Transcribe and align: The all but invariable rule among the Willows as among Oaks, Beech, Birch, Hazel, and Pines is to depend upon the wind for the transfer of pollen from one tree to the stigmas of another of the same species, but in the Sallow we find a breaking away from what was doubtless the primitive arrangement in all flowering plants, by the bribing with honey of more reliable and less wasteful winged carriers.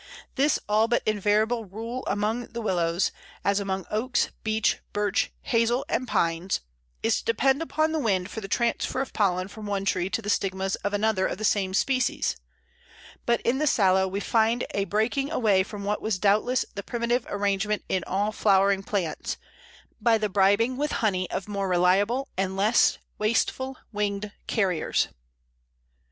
The 0.33 0.57
all 0.67 0.87
but 0.87 1.03
invariable 1.05 1.65
rule 1.65 2.03
among 2.07 2.53
the 2.53 2.61
Willows 2.63 3.11
as 3.45 3.59
among 3.59 3.85
Oaks, 3.91 4.31
Beech, 4.43 4.79
Birch, 4.93 5.31
Hazel, 5.41 5.85
and 5.87 6.07
Pines 6.07 6.61
is 7.03 7.19
to 7.19 7.25
depend 7.25 7.61
upon 7.61 7.91
the 7.91 7.99
wind 7.99 8.31
for 8.31 8.41
the 8.41 8.47
transfer 8.47 8.99
of 8.99 9.13
pollen 9.13 9.47
from 9.47 9.67
one 9.67 9.85
tree 9.85 10.09
to 10.09 10.19
the 10.23 10.27
stigmas 10.31 10.73
of 10.77 10.95
another 10.95 11.27
of 11.27 11.37
the 11.37 11.45
same 11.45 11.75
species, 11.75 12.35
but 13.27 13.41
in 13.41 13.59
the 13.59 13.67
Sallow 13.67 14.07
we 14.07 14.19
find 14.19 14.65
a 14.71 14.85
breaking 14.85 15.31
away 15.31 15.61
from 15.61 15.83
what 15.83 16.01
was 16.01 16.17
doubtless 16.17 16.65
the 16.73 16.81
primitive 16.81 17.27
arrangement 17.29 17.83
in 17.87 18.03
all 18.07 18.31
flowering 18.31 18.81
plants, 18.81 19.37
by 20.01 20.17
the 20.17 20.29
bribing 20.29 20.77
with 20.77 20.93
honey 20.93 21.29
of 21.29 21.47
more 21.47 21.69
reliable 21.69 22.27
and 22.35 22.57
less 22.57 22.97
wasteful 23.19 23.77
winged 23.91 24.31
carriers. 24.47 25.09